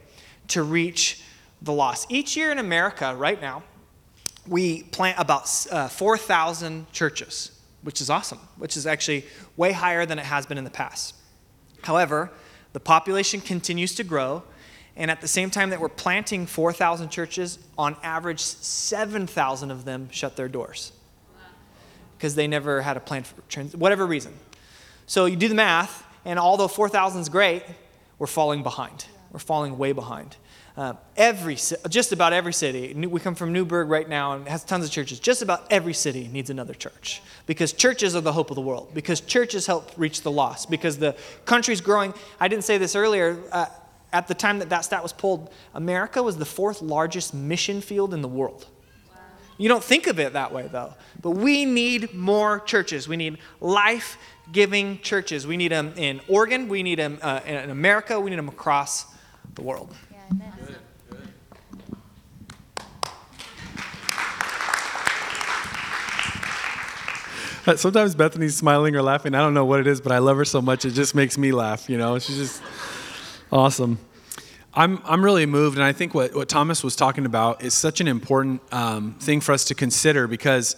[0.49, 1.23] to reach
[1.63, 2.11] the lost.
[2.11, 3.63] Each year in America, right now,
[4.47, 7.54] we plant about uh, 4,000 churches
[7.85, 9.23] which is awesome, which is actually
[9.55, 11.13] way higher than it has been in the past.
[11.83, 12.31] However,
[12.73, 14.41] the population continues to grow,
[14.95, 20.09] and at the same time that we're planting 4,000 churches, on average, 7,000 of them
[20.11, 20.93] shut their doors
[22.17, 24.33] because they never had a plan for trans- whatever reason.
[25.05, 27.63] So you do the math, and although 4,000 is great,
[28.17, 29.05] we're falling behind.
[29.31, 30.37] We're falling way behind.
[30.77, 31.55] Uh, every,
[31.87, 35.19] just about every city, we come from Newberg right now and has tons of churches.
[35.19, 38.91] Just about every city needs another church because churches are the hope of the world,
[38.93, 42.13] because churches help reach the lost, because the country's growing.
[42.41, 43.41] I didn't say this earlier.
[43.51, 43.67] Uh,
[44.11, 48.13] at the time that that stat was pulled, America was the fourth largest mission field
[48.13, 48.67] in the world.
[49.57, 50.93] You don't think of it that way, though.
[51.21, 53.07] But we need more churches.
[53.07, 54.17] We need life
[54.51, 55.47] giving churches.
[55.47, 56.67] We need them in Oregon.
[56.67, 58.19] We need them uh, in America.
[58.19, 59.05] We need them across
[59.53, 59.95] the world.
[67.77, 69.33] Sometimes Bethany's smiling or laughing.
[69.33, 71.35] I don't know what it is, but I love her so much it just makes
[71.35, 71.89] me laugh.
[71.89, 72.63] You know, she's just
[73.51, 73.97] awesome.
[74.73, 78.01] I'm, I'm really moved, and I think what, what Thomas was talking about is such
[78.01, 80.75] an important um, thing for us to consider because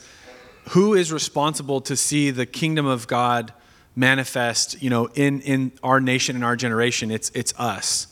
[0.70, 3.54] who is responsible to see the kingdom of God
[3.96, 7.12] manifest, you know, in, in our nation and our generation?
[7.12, 8.08] It's, it's us.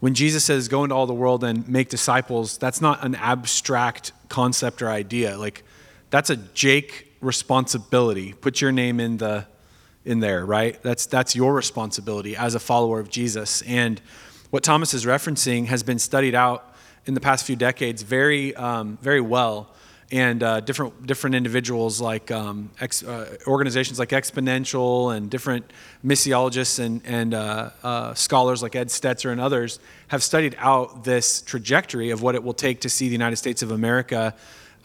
[0.00, 4.12] When Jesus says, go into all the world and make disciples, that's not an abstract
[4.28, 5.38] concept or idea.
[5.38, 5.62] Like,
[6.10, 8.32] that's a Jake responsibility.
[8.32, 9.46] Put your name in the
[10.04, 10.80] in there, right?
[10.82, 13.62] That's that's your responsibility as a follower of Jesus.
[13.62, 14.00] And
[14.50, 18.98] what Thomas is referencing has been studied out in the past few decades very um,
[19.02, 19.72] very well.
[20.12, 25.72] And uh, different different individuals like um, ex, uh, organizations like Exponential and different
[26.04, 31.42] missiologists and and uh, uh scholars like Ed Stetzer and others have studied out this
[31.42, 34.32] trajectory of what it will take to see the United States of America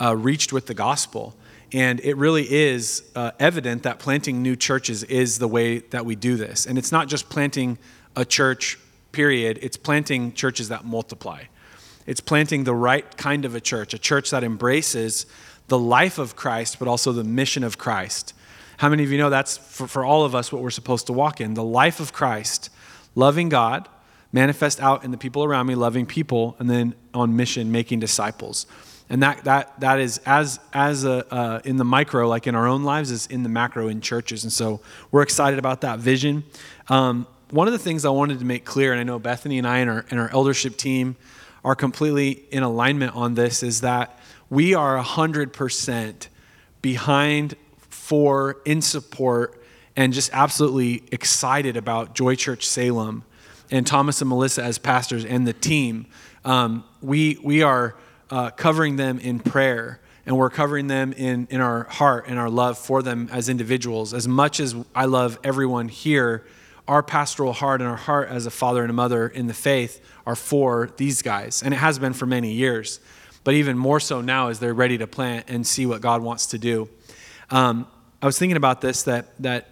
[0.02, 1.36] uh, reached with the gospel.
[1.74, 6.16] And it really is uh, evident that planting new churches is the way that we
[6.16, 6.66] do this.
[6.66, 7.78] And it's not just planting
[8.16, 8.78] a church,
[9.14, 11.44] period, it's planting churches that multiply.
[12.06, 15.26] It's planting the right kind of a church, a church that embraces
[15.68, 18.34] the life of Christ, but also the mission of Christ.
[18.78, 21.14] How many of you know that's for, for all of us what we're supposed to
[21.14, 21.54] walk in?
[21.54, 22.70] The life of Christ,
[23.16, 23.88] loving God,
[24.34, 28.66] manifest out in the people around me, loving people, and then on mission, making disciples
[29.12, 32.66] and that that that is as as a, uh, in the micro like in our
[32.66, 34.44] own lives is in the macro in churches.
[34.44, 34.80] And so
[35.12, 36.46] we're excited about that vision.
[36.88, 39.68] Um, one of the things i wanted to make clear and i know bethany and
[39.68, 41.18] i and our, and our eldership team
[41.66, 44.18] are completely in alignment on this is that
[44.50, 46.28] we are 100%
[46.82, 49.62] behind for in support
[49.98, 53.26] and just absolutely excited about joy church salem
[53.70, 56.06] and thomas and melissa as pastors and the team.
[56.46, 57.96] Um, we we are
[58.32, 62.50] uh, covering them in prayer and we're covering them in, in our heart and our
[62.50, 64.14] love for them as individuals.
[64.14, 66.46] As much as I love everyone here,
[66.88, 70.04] our pastoral heart and our heart as a father and a mother in the faith
[70.26, 71.64] are for these guys.
[71.64, 73.00] And it has been for many years.
[73.44, 76.48] But even more so now as they're ready to plant and see what God wants
[76.48, 76.90] to do.
[77.50, 77.88] Um,
[78.22, 79.71] I was thinking about this that, that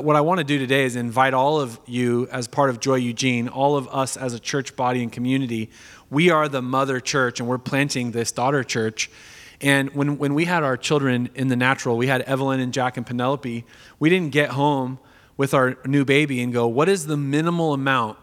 [0.00, 2.96] what I want to do today is invite all of you as part of Joy
[2.96, 5.70] Eugene, all of us as a church body and community
[6.10, 9.10] we are the mother church and we're planting this daughter church.
[9.60, 12.96] And when, when we had our children in the natural, we had Evelyn and Jack
[12.96, 13.64] and Penelope,
[13.98, 14.98] we didn't get home
[15.36, 18.18] with our new baby and go, what is the minimal amount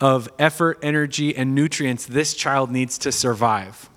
[0.00, 3.88] of effort, energy, and nutrients this child needs to survive?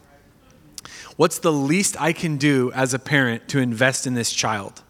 [1.18, 4.84] What's the least I can do as a parent to invest in this child?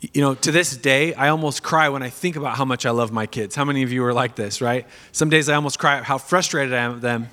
[0.00, 2.90] You know, to this day, I almost cry when I think about how much I
[2.90, 3.56] love my kids.
[3.56, 4.86] How many of you are like this, right?
[5.10, 7.28] Some days I almost cry how frustrated I am with them.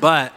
[0.00, 0.32] But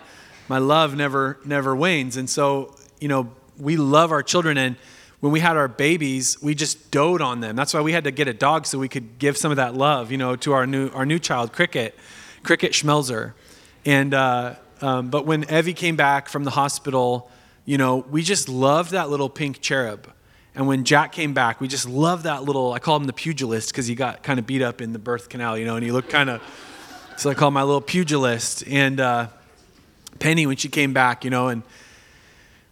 [0.48, 2.18] my love never never wanes.
[2.18, 4.76] And so, you know, we love our children and
[5.20, 7.58] when we had our babies, we just doted on them.
[7.58, 9.76] That's why we had to get a dog so we could give some of that
[9.76, 11.94] love, you know, to our new our new child, Cricket,
[12.42, 13.34] Cricket Schmelzer.
[13.86, 17.30] And uh, um, but when Evie came back from the hospital,
[17.65, 20.12] you know, we just loved that little pink cherub
[20.56, 23.72] and when Jack came back, we just loved that little, I call him the pugilist
[23.72, 25.92] because he got kind of beat up in the birth canal, you know, and he
[25.92, 26.42] looked kind of,
[27.18, 28.64] so I call him my little pugilist.
[28.68, 29.28] And uh,
[30.20, 31.64] Penny, when she came back, you know, and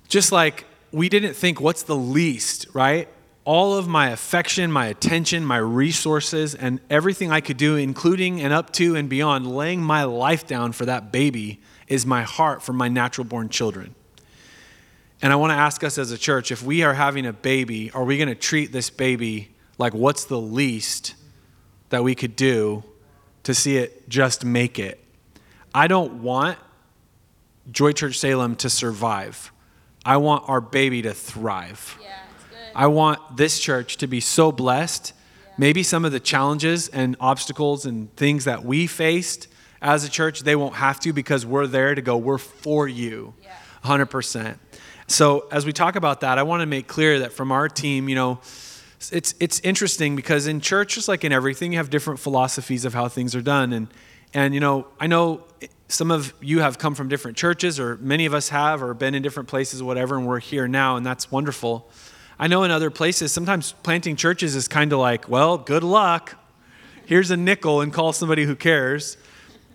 [0.07, 3.07] just like we didn't think, what's the least, right?
[3.45, 8.51] All of my affection, my attention, my resources, and everything I could do, including and
[8.51, 12.73] up to and beyond, laying my life down for that baby, is my heart for
[12.73, 13.95] my natural born children.
[15.21, 17.91] And I want to ask us as a church if we are having a baby,
[17.91, 21.15] are we going to treat this baby like what's the least
[21.89, 22.83] that we could do
[23.43, 25.03] to see it just make it?
[25.73, 26.57] I don't want
[27.71, 29.51] Joy Church Salem to survive.
[30.05, 31.97] I want our baby to thrive.
[32.01, 32.15] Yeah,
[32.75, 35.13] I want this church to be so blessed.
[35.45, 35.53] Yeah.
[35.57, 39.47] Maybe some of the challenges and obstacles and things that we faced
[39.81, 43.33] as a church, they won't have to because we're there to go, we're for you,
[43.43, 43.51] yeah.
[43.83, 44.57] 100%.
[45.07, 48.09] So as we talk about that, I want to make clear that from our team,
[48.09, 48.39] you know,
[49.11, 52.93] it's it's interesting because in church, just like in everything, you have different philosophies of
[52.93, 53.87] how things are done, and
[54.33, 55.43] and you know, I know
[55.87, 59.15] some of you have come from different churches, or many of us have, or been
[59.15, 61.89] in different places, whatever, and we're here now, and that's wonderful.
[62.39, 66.35] I know in other places, sometimes planting churches is kind of like, well, good luck.
[67.05, 69.17] here's a nickel and call somebody who cares.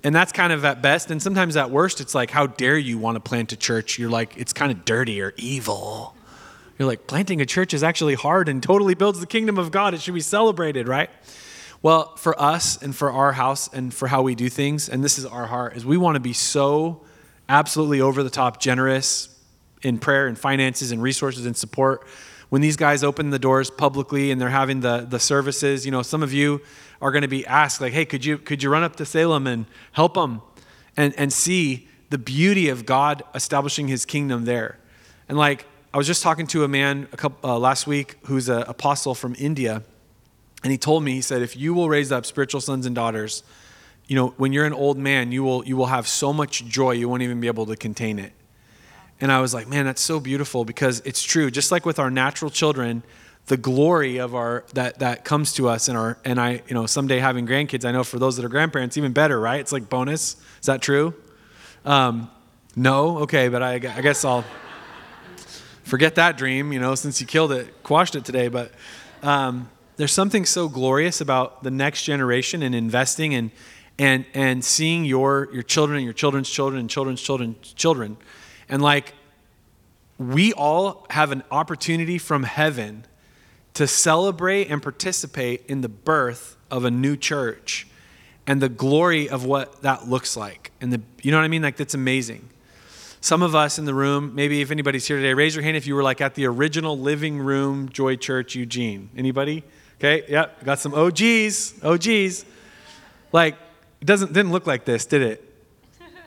[0.04, 1.10] And that's kind of at best.
[1.10, 3.98] And sometimes at worst, it's like, how dare you want to plant a church?
[3.98, 6.16] You're like, it's kind of dirty or evil.
[6.78, 9.94] You're like, planting a church is actually hard and totally builds the kingdom of God.
[9.94, 11.10] It should be celebrated, right?
[11.82, 15.18] Well, for us and for our house and for how we do things, and this
[15.18, 17.02] is our heart, is we want to be so
[17.48, 19.28] absolutely over the top generous
[19.82, 22.06] in prayer and finances and resources and support.
[22.52, 26.02] When these guys open the doors publicly and they're having the, the services, you know,
[26.02, 26.60] some of you
[27.00, 29.46] are going to be asked, like, hey, could you, could you run up to Salem
[29.46, 30.42] and help them
[30.94, 34.78] and, and see the beauty of God establishing his kingdom there?
[35.30, 38.50] And like, I was just talking to a man a couple, uh, last week who's
[38.50, 39.82] an apostle from India,
[40.62, 43.44] and he told me, he said, if you will raise up spiritual sons and daughters,
[44.08, 46.90] you know, when you're an old man, you will, you will have so much joy,
[46.90, 48.34] you won't even be able to contain it.
[49.22, 51.48] And I was like, man, that's so beautiful because it's true.
[51.48, 53.04] Just like with our natural children,
[53.46, 56.86] the glory of our that that comes to us and our and I you know
[56.86, 59.60] someday having grandkids I know for those that are grandparents even better right?
[59.60, 60.36] It's like bonus.
[60.60, 61.14] Is that true?
[61.84, 62.30] Um,
[62.74, 63.18] no?
[63.18, 64.44] Okay but I, I guess I'll
[65.84, 68.48] forget that dream you know since you killed it quashed it today.
[68.48, 68.72] But
[69.22, 73.50] um, there's something so glorious about the next generation and investing and
[73.98, 78.16] and and seeing your your children and your children's children and children's children's children
[78.68, 79.14] and like
[80.18, 83.04] we all have an opportunity from heaven
[83.74, 87.86] to celebrate and participate in the birth of a new church
[88.46, 90.72] and the glory of what that looks like.
[90.80, 91.62] And the you know what I mean?
[91.62, 92.48] Like that's amazing.
[93.20, 95.86] Some of us in the room, maybe if anybody's here today, raise your hand if
[95.86, 99.10] you were like at the original living room Joy Church Eugene.
[99.16, 99.62] Anybody?
[99.98, 102.44] Okay, yep, got some OGs, OGs.
[103.30, 103.54] Like,
[104.00, 105.51] it doesn't didn't look like this, did it?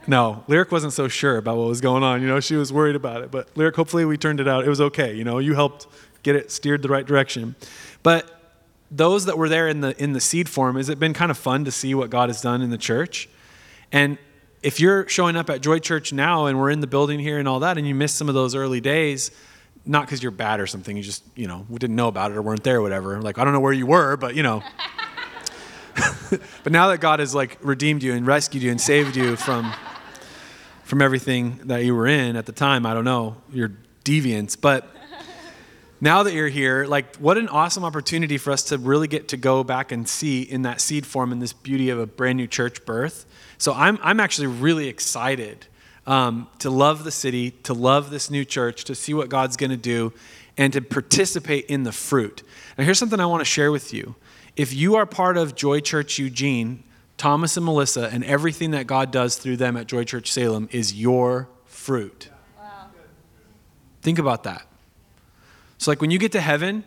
[0.08, 2.22] No, Lyric wasn't so sure about what was going on.
[2.22, 3.32] You know, she was worried about it.
[3.32, 4.66] But Lyric, hopefully we turned it out.
[4.66, 5.16] It was okay.
[5.16, 5.88] You know, you helped
[6.24, 7.56] get it steered the right direction.
[8.04, 8.32] But
[8.92, 11.38] those that were there in the in the seed form, has it been kind of
[11.38, 13.28] fun to see what God has done in the church?
[13.92, 14.18] And
[14.62, 17.48] if you're showing up at Joy Church now and we're in the building here and
[17.48, 19.32] all that, and you missed some of those early days,
[19.86, 22.38] not because you're bad or something, you just, you know, we didn't know about it
[22.38, 23.22] or weren't there or whatever.
[23.22, 24.64] Like, I don't know where you were, but you know.
[26.64, 29.74] but now that God has like redeemed you and rescued you and saved you from
[30.86, 33.72] from everything that you were in at the time, I don't know, your
[34.04, 34.88] deviance, but
[36.00, 39.38] now that you're here, like what an awesome opportunity for us to really get to
[39.38, 42.46] go back and see in that seed form and this beauty of a brand new
[42.46, 43.26] church birth.
[43.58, 45.66] So I'm, I'm actually really excited
[46.06, 49.72] um, to love the city, to love this new church, to see what God's going
[49.72, 50.14] to do,
[50.56, 52.44] and to participate in the fruit.
[52.78, 54.16] Now, here's something I want to share with you.
[54.56, 56.84] If you are part of Joy Church Eugene,
[57.18, 60.94] Thomas and Melissa, and everything that God does through them at Joy Church Salem is
[60.94, 62.30] your fruit.
[62.58, 62.90] Wow.
[64.02, 64.66] Think about that.
[65.78, 66.84] So, like when you get to heaven,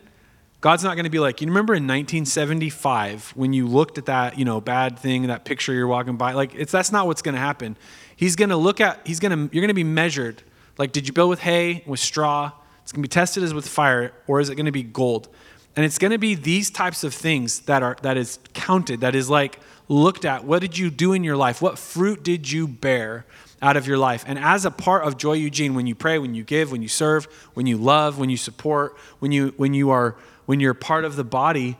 [0.61, 4.37] God's not going to be like, you remember in 1975 when you looked at that,
[4.37, 6.33] you know, bad thing, that picture you're walking by?
[6.33, 7.77] Like, it's that's not what's going to happen.
[8.15, 10.43] He's going to look at, he's going to, you're going to be measured.
[10.77, 12.51] Like, did you build with hay, with straw?
[12.83, 15.29] It's going to be tested as with fire, or is it going to be gold?
[15.75, 19.15] And it's going to be these types of things that are that is counted, that
[19.15, 19.59] is like
[19.89, 20.45] looked at.
[20.45, 21.61] What did you do in your life?
[21.61, 23.25] What fruit did you bear?
[23.61, 24.23] out of your life.
[24.27, 26.87] And as a part of Joy Eugene, when you pray, when you give, when you
[26.87, 31.05] serve, when you love, when you support, when you when you are when you're part
[31.05, 31.77] of the body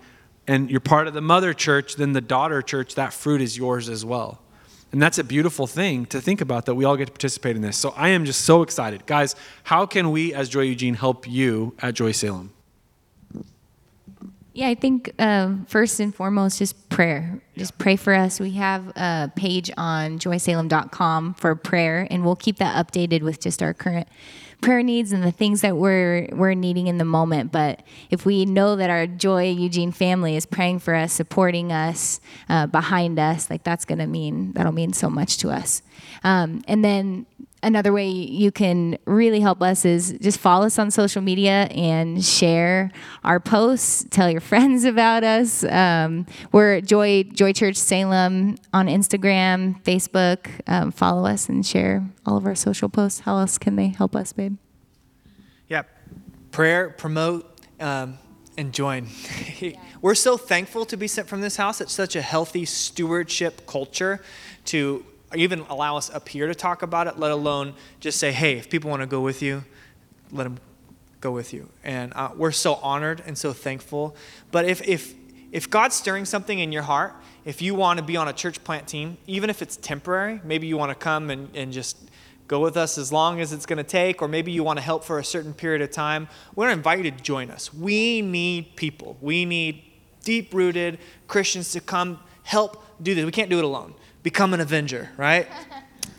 [0.48, 3.88] and you're part of the mother church, then the daughter church, that fruit is yours
[3.88, 4.42] as well.
[4.92, 7.62] And that's a beautiful thing to think about that we all get to participate in
[7.62, 7.78] this.
[7.78, 9.06] So I am just so excited.
[9.06, 12.52] Guys, how can we as Joy Eugene help you at Joy Salem?
[14.54, 17.40] Yeah, I think uh, first and foremost, just prayer.
[17.56, 18.40] Just pray for us.
[18.40, 23.62] We have a page on joysalem.com for prayer, and we'll keep that updated with just
[23.62, 24.08] our current
[24.62, 27.52] prayer needs and the things that we're we're needing in the moment.
[27.52, 32.20] But if we know that our Joy Eugene family is praying for us, supporting us,
[32.50, 35.82] uh, behind us, like that's gonna mean that'll mean so much to us.
[36.24, 37.28] Um, and then
[37.64, 42.24] another way you can really help us is just follow us on social media and
[42.24, 42.92] share
[43.24, 44.06] our posts.
[44.10, 45.64] Tell your friends about us.
[45.64, 50.50] Um, we're Joy Joy Church Salem on Instagram, Facebook.
[50.68, 53.22] Um, follow us and share all of our social posts.
[53.22, 54.58] How else can they help us, babe?
[55.68, 55.84] Yeah,
[56.52, 57.46] prayer, promote.
[57.80, 58.18] Um,
[58.58, 59.08] and join.
[60.02, 61.80] We're so thankful to be sent from this house.
[61.80, 64.22] It's such a healthy stewardship culture
[64.66, 65.06] to
[65.36, 68.70] even allow us up here to talk about it, let alone just say, hey, if
[68.70, 69.64] people want to go with you,
[70.32, 70.58] let them
[71.22, 71.70] go with you.
[71.84, 74.16] And uh, we're so honored and so thankful.
[74.52, 75.14] But if, if,
[75.52, 77.16] if God's stirring something in your heart,
[77.46, 80.68] if you want to be on a church plant team, even if it's temporary, maybe
[80.68, 81.98] you want to come and, and just
[82.48, 84.84] go with us as long as it's going to take, or maybe you want to
[84.84, 87.74] help for a certain period of time, we're invited to join us.
[87.74, 89.18] We need people.
[89.22, 89.84] We need
[90.24, 93.24] deep rooted Christians to come help do this.
[93.24, 93.94] We can't do it alone.
[94.24, 95.48] Become an avenger, right?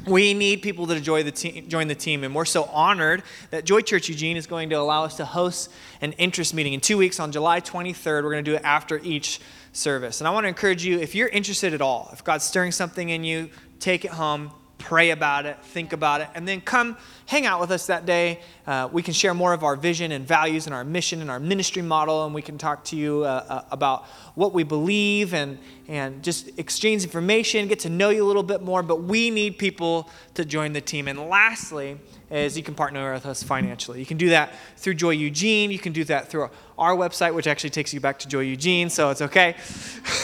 [0.06, 3.66] We need people to join the, team, join the team, and we're so honored that
[3.66, 5.70] Joy Church Eugene is going to allow us to host
[6.00, 8.24] an interest meeting in two weeks on July 23rd.
[8.24, 9.40] We're going to do it after each
[9.72, 10.22] service.
[10.22, 13.10] And I want to encourage you if you're interested at all, if God's stirring something
[13.10, 17.46] in you, take it home, pray about it, think about it, and then come hang
[17.46, 18.40] out with us that day.
[18.66, 21.38] Uh, we can share more of our vision and values and our mission and our
[21.38, 25.58] ministry model, and we can talk to you uh, uh, about what we believe and,
[25.86, 28.82] and just exchange information, get to know you a little bit more.
[28.82, 31.06] But we need people to join the team.
[31.06, 31.98] And lastly,
[32.30, 33.98] is you can partner with us financially.
[33.98, 35.70] You can do that through Joy Eugene.
[35.70, 38.88] You can do that through our website, which actually takes you back to Joy Eugene,
[38.88, 39.56] so it's okay.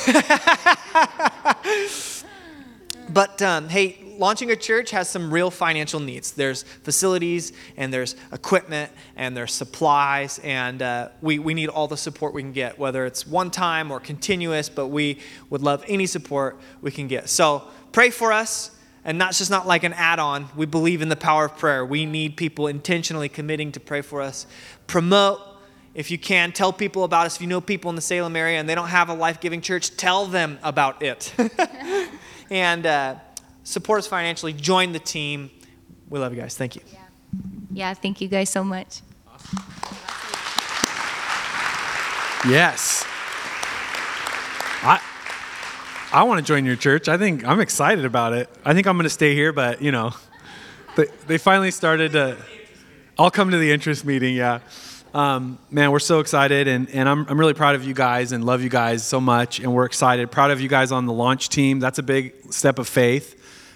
[3.12, 6.32] but um, hey, launching a church has some real financial needs.
[6.32, 11.96] There's facilities and there's equipment and there's supplies, and uh, we, we need all the
[11.96, 16.06] support we can get, whether it's one time or continuous, but we would love any
[16.06, 17.28] support we can get.
[17.28, 18.72] So pray for us.
[19.04, 20.48] And that's just not like an add on.
[20.56, 21.86] We believe in the power of prayer.
[21.86, 24.48] We need people intentionally committing to pray for us.
[24.88, 25.40] Promote
[25.96, 27.36] if you can, tell people about us.
[27.36, 29.62] If you know people in the Salem area and they don't have a life giving
[29.62, 31.32] church, tell them about it.
[32.50, 33.14] and uh,
[33.66, 35.50] support us financially, join the team.
[36.08, 36.56] We love you guys.
[36.56, 36.82] Thank you.
[36.92, 36.98] Yeah,
[37.72, 39.00] yeah thank you guys so much.
[42.48, 43.04] Yes.
[44.82, 45.00] I
[46.12, 47.08] I want to join your church.
[47.08, 48.48] I think I'm excited about it.
[48.64, 50.12] I think I'm going to stay here, but you know,
[50.94, 52.36] they, they finally started to.
[53.18, 54.36] I'll come to the interest meeting.
[54.36, 54.60] Yeah.
[55.12, 58.44] Um, man, we're so excited, and, and I'm, I'm really proud of you guys and
[58.44, 59.58] love you guys so much.
[59.58, 60.30] And we're excited.
[60.30, 61.80] Proud of you guys on the launch team.
[61.80, 63.32] That's a big step of faith.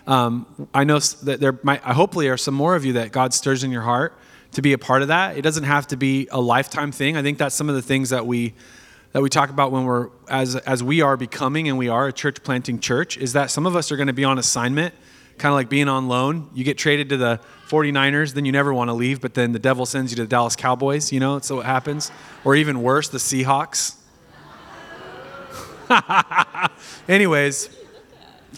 [0.07, 3.65] Um, I know that there might, hopefully, are some more of you that God stirs
[3.65, 4.17] in your heart
[4.53, 5.37] to be a part of that.
[5.37, 7.17] It doesn't have to be a lifetime thing.
[7.17, 8.55] I think that's some of the things that we
[9.13, 12.13] that we talk about when we're as as we are becoming and we are a
[12.13, 14.95] church planting church is that some of us are going to be on assignment
[15.39, 18.73] kind of like being on loan you get traded to the 49ers then you never
[18.73, 21.41] want to leave but then the devil sends you to the dallas cowboys you know
[21.41, 22.13] so what happens
[22.45, 23.97] or even worse the seahawks
[27.09, 27.69] anyways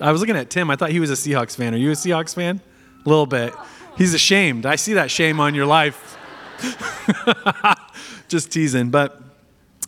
[0.02, 0.68] I was looking at Tim.
[0.68, 1.74] I thought he was a Seahawks fan.
[1.74, 2.60] Are you a Seahawks fan?
[3.04, 3.54] A little bit.
[3.96, 4.66] He's ashamed.
[4.66, 6.18] I see that shame on your life.
[8.28, 9.20] just teasing, but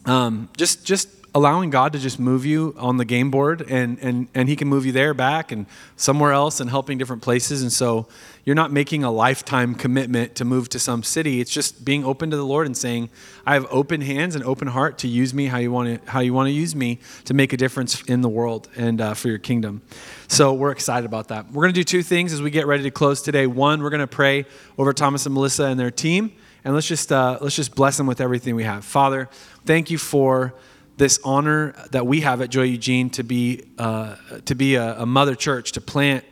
[0.07, 4.29] um, just just allowing God to just move you on the game board, and and
[4.35, 5.67] and He can move you there, back, and
[5.97, 7.63] somewhere else, and helping different places.
[7.63, 8.07] And so
[8.45, 11.41] you're not making a lifetime commitment to move to some city.
[11.41, 13.11] It's just being open to the Lord and saying,
[13.45, 16.21] "I have open hands and open heart to use me how you want to how
[16.21, 19.29] you want to use me to make a difference in the world and uh, for
[19.29, 19.83] your kingdom."
[20.29, 21.51] So we're excited about that.
[21.51, 23.47] We're going to do two things as we get ready to close today.
[23.47, 24.47] One, we're going to pray
[24.79, 26.33] over Thomas and Melissa and their team,
[26.65, 28.85] and let's just uh, let's just bless them with everything we have.
[28.85, 29.29] Father,
[29.65, 30.55] thank you for
[30.97, 35.07] this honor that we have at Joy Eugene to be uh, to be a, a
[35.07, 36.25] mother church to plant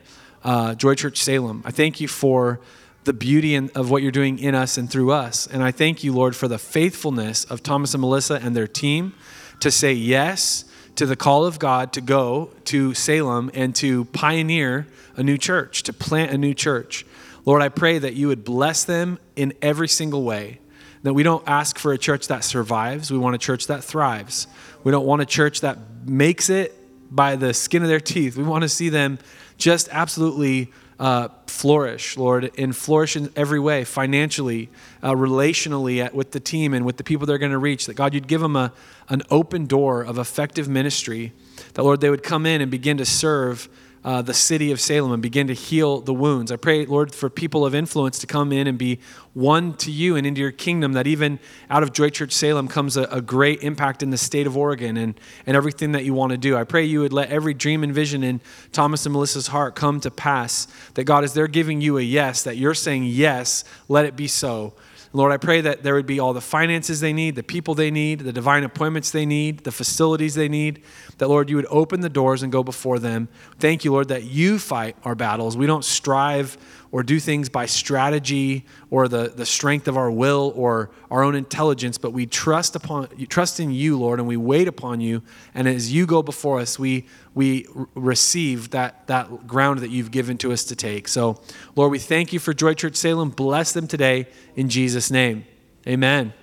[0.43, 1.61] uh, Joy Church Salem.
[1.65, 2.59] I thank you for
[3.03, 5.47] the beauty in, of what you're doing in us and through us.
[5.47, 9.13] And I thank you, Lord, for the faithfulness of Thomas and Melissa and their team
[9.59, 14.87] to say yes to the call of God to go to Salem and to pioneer
[15.15, 17.05] a new church, to plant a new church.
[17.45, 20.59] Lord, I pray that you would bless them in every single way.
[21.03, 24.47] That we don't ask for a church that survives, we want a church that thrives.
[24.83, 26.73] We don't want a church that makes it
[27.13, 28.37] by the skin of their teeth.
[28.37, 29.19] We want to see them
[29.57, 34.69] just absolutely uh, flourish, Lord, and flourish in every way, financially,
[35.01, 37.85] uh, relationally at, with the team and with the people they're going to reach.
[37.85, 38.71] That God, you'd give them a,
[39.09, 41.33] an open door of effective ministry.
[41.73, 43.69] That, Lord, they would come in and begin to serve
[44.03, 46.51] uh, the city of Salem and begin to heal the wounds.
[46.51, 48.99] I pray, Lord, for people of influence to come in and be
[49.33, 51.39] won to you and into your kingdom, that even
[51.69, 54.97] out of Joy Church Salem comes a, a great impact in the state of Oregon
[54.97, 56.55] and, and everything that you want to do.
[56.55, 58.41] I pray you would let every dream and vision in
[58.71, 60.67] Thomas and Melissa's heart come to pass.
[60.95, 64.27] That God, as they're giving you a yes, that you're saying yes, let it be
[64.27, 64.73] so.
[65.15, 67.91] Lord, I pray that there would be all the finances they need, the people they
[67.91, 70.81] need, the divine appointments they need, the facilities they need.
[71.17, 73.29] That, Lord, you would open the doors and go before them.
[73.59, 75.55] Thank you, Lord, that you fight our battles.
[75.55, 76.57] We don't strive
[76.91, 81.35] or do things by strategy or the, the strength of our will or our own
[81.35, 85.23] intelligence, but we trust upon trust in you, Lord, and we wait upon you.
[85.55, 90.37] And as you go before us, we we receive that, that ground that you've given
[90.39, 91.07] to us to take.
[91.07, 91.41] So,
[91.75, 93.29] Lord, we thank you for Joy Church Salem.
[93.31, 95.45] Bless them today in Jesus' name.
[95.87, 96.33] Amen.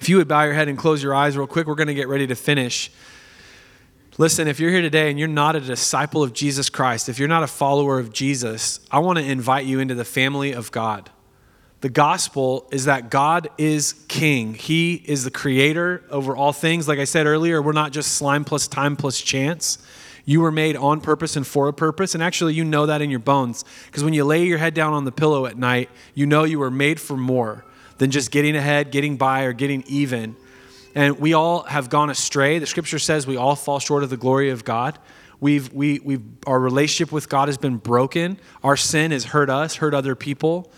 [0.00, 1.94] If you would bow your head and close your eyes real quick, we're going to
[1.94, 2.92] get ready to finish.
[4.20, 7.26] Listen, if you're here today and you're not a disciple of Jesus Christ, if you're
[7.26, 11.08] not a follower of Jesus, I want to invite you into the family of God.
[11.80, 14.52] The gospel is that God is king.
[14.52, 16.86] He is the creator over all things.
[16.86, 19.78] Like I said earlier, we're not just slime plus time plus chance.
[20.26, 22.12] You were made on purpose and for a purpose.
[22.12, 23.64] And actually, you know that in your bones.
[23.86, 26.58] Because when you lay your head down on the pillow at night, you know you
[26.58, 27.64] were made for more
[27.96, 30.36] than just getting ahead, getting by, or getting even.
[30.94, 32.58] And we all have gone astray.
[32.58, 34.98] The scripture says we all fall short of the glory of God.
[35.40, 38.38] We've, we, we've, our relationship with God has been broken.
[38.62, 40.70] Our sin has hurt us, hurt other people.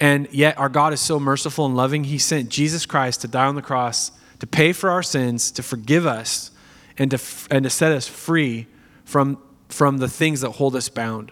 [0.00, 3.46] And yet, our God is so merciful and loving, He sent Jesus Christ to die
[3.46, 4.10] on the cross
[4.42, 6.50] to pay for our sins, to forgive us,
[6.98, 8.66] and to, and to set us free
[9.04, 9.38] from,
[9.68, 11.30] from the things that hold us bound.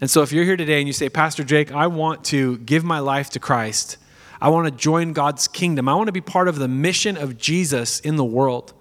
[0.00, 2.82] And so, if you're here today and you say, Pastor Jake, I want to give
[2.82, 3.98] my life to Christ,
[4.40, 7.38] I want to join God's kingdom, I want to be part of the mission of
[7.38, 8.72] Jesus in the world.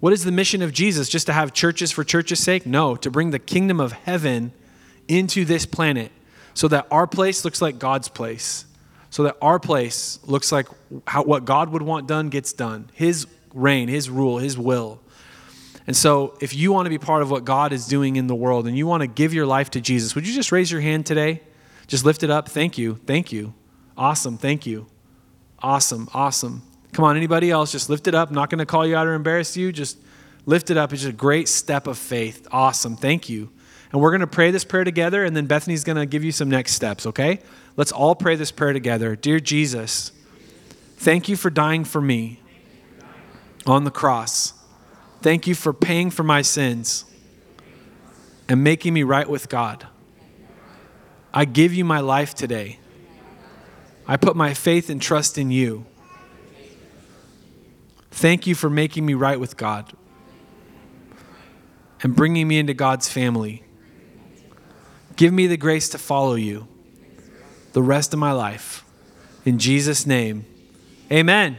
[0.00, 1.08] What is the mission of Jesus?
[1.08, 2.66] Just to have churches for church's sake?
[2.66, 4.52] No, to bring the kingdom of heaven
[5.08, 6.12] into this planet
[6.54, 8.66] so that our place looks like God's place,
[9.10, 10.66] so that our place looks like
[11.06, 12.90] how, what God would want done gets done.
[12.94, 15.00] His reign, His rule, His will.
[15.86, 18.34] And so, if you want to be part of what God is doing in the
[18.34, 20.80] world and you want to give your life to Jesus, would you just raise your
[20.80, 21.42] hand today?
[21.86, 22.48] Just lift it up.
[22.48, 22.98] Thank you.
[23.06, 23.54] Thank you.
[23.96, 24.36] Awesome.
[24.38, 24.86] Thank you.
[25.60, 26.08] Awesome.
[26.12, 26.62] Awesome.
[26.92, 27.72] Come on, anybody else?
[27.72, 28.28] Just lift it up.
[28.30, 29.72] I'm not going to call you out or embarrass you.
[29.72, 29.98] Just
[30.46, 30.92] lift it up.
[30.92, 32.46] It's just a great step of faith.
[32.50, 32.96] Awesome.
[32.96, 33.50] Thank you.
[33.92, 36.32] And we're going to pray this prayer together, and then Bethany's going to give you
[36.32, 37.40] some next steps, okay?
[37.76, 39.14] Let's all pray this prayer together.
[39.14, 40.12] Dear Jesus,
[40.96, 42.40] thank you for dying for me
[43.64, 44.54] on the cross.
[45.22, 47.04] Thank you for paying for my sins
[48.48, 49.86] and making me right with God.
[51.32, 52.78] I give you my life today.
[54.08, 55.86] I put my faith and trust in you.
[58.10, 59.92] Thank you for making me right with God
[62.02, 63.62] and bringing me into God's family.
[65.16, 66.68] Give me the grace to follow you
[67.72, 68.84] the rest of my life.
[69.44, 70.44] In Jesus' name,
[71.10, 71.58] amen.